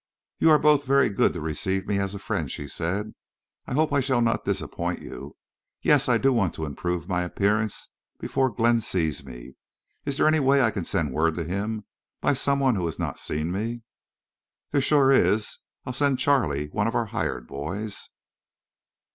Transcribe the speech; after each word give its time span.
"You 0.39 0.49
are 0.49 0.57
both 0.57 0.83
very 0.83 1.09
good 1.09 1.31
to 1.33 1.41
receive 1.41 1.85
me 1.85 1.99
as 1.99 2.15
a 2.15 2.17
friend," 2.17 2.49
she 2.49 2.67
said. 2.67 3.13
"I 3.67 3.75
hope 3.75 3.93
I 3.93 3.99
shall 3.99 4.19
not 4.19 4.45
disappoint 4.45 4.99
you.... 5.03 5.35
Yes, 5.83 6.09
I 6.09 6.17
do 6.17 6.33
want 6.33 6.55
to 6.55 6.65
improve 6.65 7.07
my 7.07 7.21
appearance 7.21 7.89
before 8.19 8.49
Glenn 8.49 8.79
sees 8.79 9.23
me.... 9.23 9.53
Is 10.03 10.17
there 10.17 10.27
any 10.27 10.39
way 10.39 10.59
I 10.59 10.71
can 10.71 10.85
send 10.85 11.13
word 11.13 11.35
to 11.35 11.43
him—by 11.43 12.33
someone 12.33 12.77
who 12.77 12.87
has 12.87 12.97
not 12.97 13.19
seen 13.19 13.51
me?" 13.51 13.83
"There 14.71 14.81
shore 14.81 15.11
is. 15.11 15.59
I'll 15.85 15.93
send 15.93 16.17
Charley, 16.17 16.69
one 16.69 16.87
of 16.87 16.95
our 16.95 17.05
hired 17.13 17.45
boys." 17.47 18.09